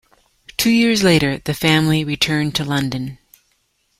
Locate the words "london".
2.65-3.19